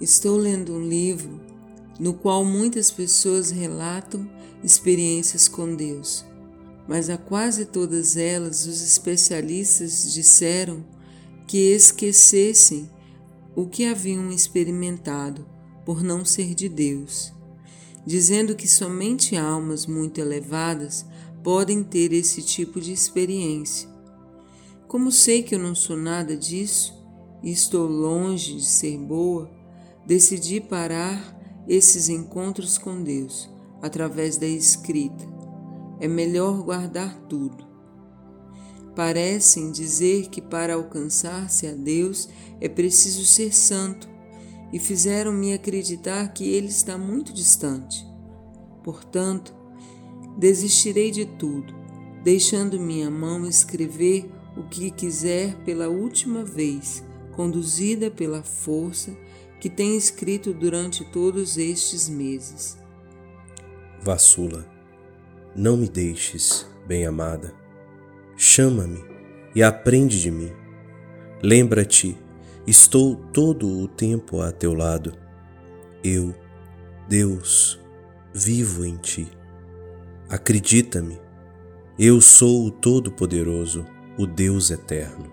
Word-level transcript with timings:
Estou 0.00 0.36
lendo 0.36 0.74
um 0.74 0.86
livro 0.86 1.40
no 1.98 2.12
qual 2.12 2.44
muitas 2.44 2.90
pessoas 2.90 3.50
relatam 3.50 4.30
experiências 4.62 5.48
com 5.48 5.74
Deus, 5.74 6.22
mas 6.86 7.08
a 7.08 7.16
quase 7.16 7.64
todas 7.64 8.14
elas 8.14 8.66
os 8.66 8.82
especialistas 8.82 10.12
disseram 10.12 10.84
que 11.46 11.72
esquecessem 11.72 12.90
o 13.54 13.66
que 13.66 13.86
haviam 13.86 14.30
experimentado 14.30 15.46
por 15.82 16.02
não 16.02 16.26
ser 16.26 16.54
de 16.54 16.68
Deus, 16.68 17.32
dizendo 18.04 18.54
que 18.54 18.68
somente 18.68 19.34
almas 19.34 19.86
muito 19.86 20.20
elevadas 20.20 21.06
podem 21.42 21.82
ter 21.82 22.12
esse 22.12 22.42
tipo 22.42 22.82
de 22.82 22.92
experiência. 22.92 23.88
Como 24.86 25.10
sei 25.10 25.42
que 25.42 25.54
eu 25.54 25.58
não 25.58 25.74
sou 25.74 25.96
nada 25.96 26.36
disso 26.36 26.94
e 27.42 27.50
estou 27.50 27.88
longe 27.88 28.56
de 28.56 28.64
ser 28.64 28.98
boa, 28.98 29.55
decidi 30.06 30.60
parar 30.60 31.36
esses 31.68 32.08
encontros 32.08 32.78
com 32.78 33.02
Deus 33.02 33.50
através 33.82 34.36
da 34.36 34.46
escrita. 34.46 35.26
É 36.00 36.06
melhor 36.06 36.62
guardar 36.62 37.18
tudo. 37.28 37.66
Parecem 38.94 39.70
dizer 39.72 40.28
que 40.28 40.40
para 40.40 40.74
alcançar-se 40.74 41.66
a 41.66 41.72
Deus 41.72 42.28
é 42.60 42.68
preciso 42.68 43.24
ser 43.26 43.52
santo 43.52 44.08
e 44.72 44.78
fizeram-me 44.78 45.52
acreditar 45.52 46.32
que 46.32 46.48
Ele 46.48 46.68
está 46.68 46.96
muito 46.96 47.32
distante. 47.32 48.06
Portanto, 48.82 49.54
desistirei 50.38 51.10
de 51.10 51.26
tudo, 51.26 51.74
deixando 52.22 52.80
minha 52.80 53.10
mão 53.10 53.46
escrever 53.46 54.30
o 54.56 54.62
que 54.62 54.90
quiser 54.90 55.56
pela 55.64 55.88
última 55.88 56.42
vez, 56.42 57.04
conduzida 57.34 58.10
pela 58.10 58.42
força 58.42 59.14
que 59.60 59.70
tem 59.70 59.96
escrito 59.96 60.52
durante 60.52 61.04
todos 61.04 61.56
estes 61.56 62.08
meses. 62.08 62.78
Vassula, 64.02 64.66
não 65.54 65.76
me 65.76 65.88
deixes, 65.88 66.66
bem-amada. 66.86 67.54
Chama-me 68.36 69.02
e 69.54 69.62
aprende 69.62 70.20
de 70.20 70.30
mim. 70.30 70.52
Lembra-te, 71.42 72.16
estou 72.66 73.16
todo 73.16 73.66
o 73.66 73.88
tempo 73.88 74.40
a 74.40 74.52
teu 74.52 74.74
lado. 74.74 75.14
Eu, 76.04 76.34
Deus, 77.08 77.80
vivo 78.32 78.84
em 78.84 78.96
ti. 78.96 79.28
Acredita-me, 80.28 81.18
eu 81.98 82.20
sou 82.20 82.66
o 82.66 82.70
Todo-Poderoso, 82.70 83.86
o 84.18 84.26
Deus 84.26 84.70
Eterno. 84.70 85.32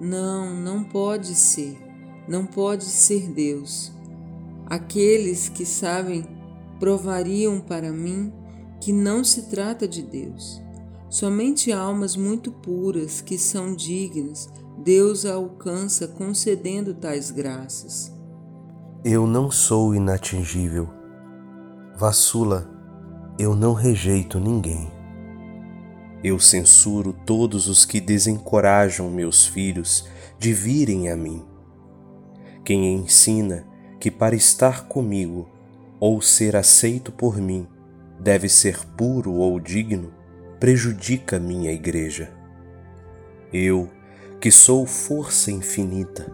Não, 0.00 0.54
não 0.54 0.84
pode 0.84 1.34
ser 1.34 1.87
não 2.28 2.44
pode 2.44 2.84
ser 2.84 3.30
Deus. 3.30 3.90
Aqueles 4.66 5.48
que 5.48 5.64
sabem 5.64 6.26
provariam 6.78 7.58
para 7.58 7.90
mim 7.90 8.32
que 8.80 8.92
não 8.92 9.24
se 9.24 9.48
trata 9.48 9.88
de 9.88 10.02
Deus. 10.02 10.62
Somente 11.08 11.72
almas 11.72 12.14
muito 12.14 12.52
puras 12.52 13.22
que 13.22 13.38
são 13.38 13.74
dignas, 13.74 14.48
Deus 14.76 15.24
alcança 15.24 16.06
concedendo 16.06 16.92
tais 16.92 17.30
graças. 17.30 18.12
Eu 19.02 19.26
não 19.26 19.50
sou 19.50 19.94
inatingível. 19.94 20.88
Vassula, 21.96 22.70
eu 23.38 23.56
não 23.56 23.72
rejeito 23.72 24.38
ninguém. 24.38 24.92
Eu 26.22 26.38
censuro 26.38 27.16
todos 27.24 27.68
os 27.68 27.84
que 27.84 28.00
desencorajam 28.00 29.10
meus 29.10 29.46
filhos 29.46 30.04
de 30.38 30.52
virem 30.52 31.08
a 31.08 31.16
mim 31.16 31.47
quem 32.68 32.96
ensina 32.96 33.64
que 33.98 34.10
para 34.10 34.36
estar 34.36 34.88
comigo 34.88 35.48
ou 35.98 36.20
ser 36.20 36.54
aceito 36.54 37.10
por 37.10 37.38
mim 37.38 37.66
deve 38.20 38.46
ser 38.46 38.84
puro 38.88 39.32
ou 39.36 39.58
digno, 39.58 40.12
prejudica 40.60 41.38
minha 41.40 41.72
igreja. 41.72 42.30
Eu, 43.50 43.88
que 44.38 44.50
sou 44.50 44.84
força 44.84 45.50
infinita, 45.50 46.30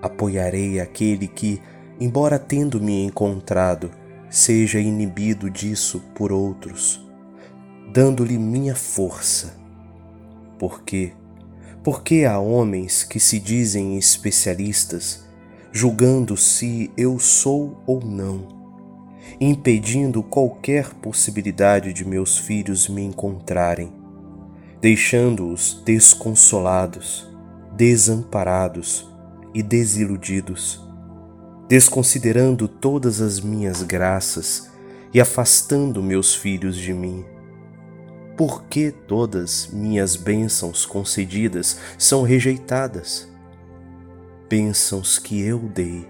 apoiarei 0.00 0.78
aquele 0.78 1.26
que, 1.26 1.60
embora 1.98 2.38
tendo 2.38 2.80
me 2.80 3.04
encontrado, 3.04 3.90
seja 4.30 4.78
inibido 4.78 5.50
disso 5.50 6.00
por 6.14 6.30
outros, 6.30 7.04
dando-lhe 7.92 8.38
minha 8.38 8.76
força. 8.76 9.52
Porque, 10.60 11.12
porque 11.82 12.24
há 12.24 12.38
homens 12.38 13.02
que 13.02 13.18
se 13.18 13.40
dizem 13.40 13.98
especialistas 13.98 15.31
julgando 15.72 16.36
se 16.36 16.90
eu 16.98 17.18
sou 17.18 17.82
ou 17.86 18.04
não, 18.04 18.46
impedindo 19.40 20.22
qualquer 20.22 20.92
possibilidade 20.94 21.94
de 21.94 22.04
meus 22.04 22.36
filhos 22.36 22.88
me 22.88 23.02
encontrarem, 23.02 23.90
deixando-os 24.82 25.82
desconsolados, 25.82 27.26
desamparados 27.74 29.10
e 29.54 29.62
desiludidos, 29.62 30.86
desconsiderando 31.68 32.68
todas 32.68 33.22
as 33.22 33.40
minhas 33.40 33.82
graças 33.82 34.70
e 35.14 35.20
afastando 35.20 36.02
meus 36.02 36.34
filhos 36.34 36.76
de 36.76 36.92
mim. 36.92 37.24
Por 38.36 38.64
que 38.64 38.90
todas 38.90 39.68
minhas 39.72 40.16
bênçãos 40.16 40.84
concedidas 40.84 41.78
são 41.96 42.22
rejeitadas? 42.22 43.31
Bênçãos 44.52 45.18
que 45.18 45.40
eu 45.40 45.60
dei, 45.60 46.06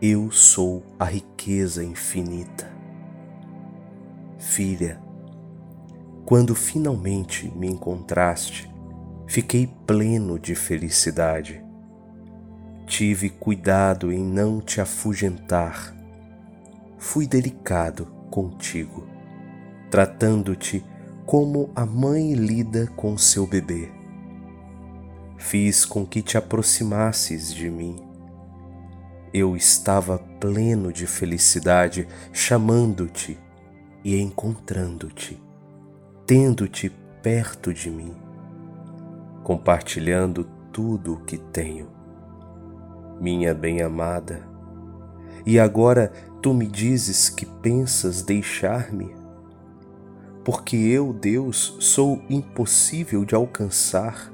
eu 0.00 0.30
sou 0.30 0.82
a 0.98 1.04
riqueza 1.04 1.84
infinita. 1.84 2.72
Filha, 4.38 4.98
quando 6.24 6.54
finalmente 6.54 7.52
me 7.54 7.68
encontraste, 7.68 8.72
fiquei 9.26 9.66
pleno 9.86 10.38
de 10.38 10.54
felicidade. 10.54 11.62
Tive 12.86 13.28
cuidado 13.28 14.10
em 14.10 14.24
não 14.24 14.58
te 14.58 14.80
afugentar. 14.80 15.94
Fui 16.96 17.26
delicado 17.26 18.06
contigo, 18.30 19.06
tratando-te 19.90 20.82
como 21.26 21.70
a 21.76 21.84
mãe 21.84 22.32
lida 22.32 22.86
com 22.96 23.18
seu 23.18 23.46
bebê 23.46 23.92
fiz 25.54 25.84
com 25.84 26.04
que 26.04 26.20
te 26.20 26.36
aproximasses 26.36 27.54
de 27.54 27.70
mim. 27.70 27.94
Eu 29.32 29.56
estava 29.56 30.18
pleno 30.18 30.92
de 30.92 31.06
felicidade, 31.06 32.08
chamando-te 32.32 33.38
e 34.02 34.20
encontrando-te, 34.20 35.40
tendo-te 36.26 36.90
perto 37.22 37.72
de 37.72 37.88
mim, 37.88 38.16
compartilhando 39.44 40.42
tudo 40.72 41.14
o 41.14 41.20
que 41.20 41.38
tenho. 41.38 41.86
Minha 43.20 43.54
bem-amada, 43.54 44.42
e 45.46 45.60
agora 45.60 46.12
tu 46.42 46.52
me 46.52 46.66
dizes 46.66 47.30
que 47.30 47.46
pensas 47.46 48.22
deixar-me? 48.22 49.14
Porque 50.44 50.74
eu, 50.74 51.12
Deus, 51.12 51.76
sou 51.78 52.20
impossível 52.28 53.24
de 53.24 53.36
alcançar 53.36 54.33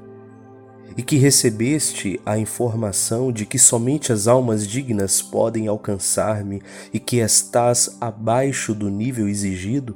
e 0.97 1.03
que 1.03 1.17
recebeste 1.17 2.19
a 2.25 2.37
informação 2.37 3.31
de 3.31 3.45
que 3.45 3.57
somente 3.57 4.11
as 4.11 4.27
almas 4.27 4.67
dignas 4.67 5.21
podem 5.21 5.67
alcançar-me 5.67 6.61
e 6.93 6.99
que 6.99 7.17
estás 7.17 7.97
abaixo 7.99 8.73
do 8.73 8.89
nível 8.89 9.27
exigido? 9.27 9.95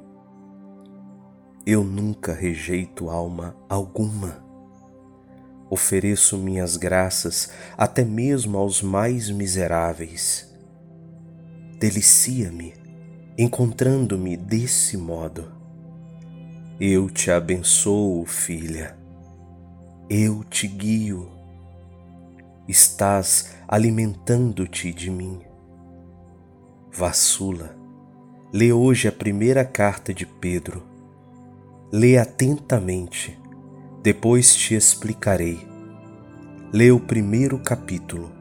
Eu 1.66 1.84
nunca 1.84 2.34
rejeito 2.34 3.10
alma 3.10 3.56
alguma. 3.68 4.44
Ofereço 5.70 6.38
minhas 6.38 6.78
graças 6.78 7.50
até 7.78 8.06
mesmo 8.06 8.58
aos 8.58 8.82
mais 8.82 9.30
miseráveis. 9.32 10.54
Delicia-me, 11.80 12.74
encontrando-me 13.38 14.38
desse 14.38 14.96
modo. 14.96 15.52
Eu 16.80 17.10
te 17.10 17.32
abençoo, 17.32 18.26
filha 18.26 19.05
eu 20.10 20.44
te 20.44 20.68
guio. 20.68 21.32
Estás 22.68 23.56
alimentando-te 23.68 24.94
de 24.94 25.10
mim. 25.10 25.40
Vassula, 26.92 27.76
lê 28.54 28.72
hoje 28.72 29.08
a 29.08 29.12
primeira 29.12 29.66
carta 29.66 30.14
de 30.14 30.26
Pedro. 30.26 30.84
Lê 31.92 32.18
atentamente, 32.18 33.38
depois 34.04 34.56
te 34.56 34.76
explicarei. 34.76 35.60
Lê 36.72 36.92
o 36.92 37.00
primeiro 37.00 37.58
capítulo. 37.60 38.32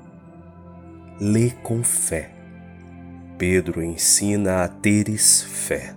Lê 1.21 1.51
com 1.51 1.83
fé. 1.83 2.35
Pedro 3.39 3.83
ensina 3.83 4.65
a 4.65 4.69
teres 4.69 5.43
fé. 5.43 5.95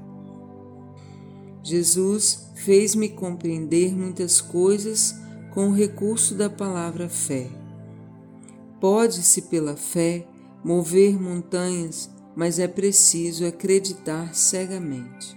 Jesus 1.64 2.52
fez-me 2.56 3.10
compreender 3.10 3.94
muitas 3.94 4.40
coisas 4.40 5.27
com 5.57 5.69
o 5.69 5.74
recurso 5.74 6.36
da 6.36 6.51
palavra 6.51 7.09
fé. 7.09 7.50
Pode-se, 8.80 9.42
pela 9.42 9.75
fé, 9.75 10.27
mover 10.63 11.19
montanhas, 11.19 12.12
mas 12.36 12.59
é 12.59 12.68
preciso 12.68 13.44
acreditar 13.44 14.36
cegamente. 14.36 15.36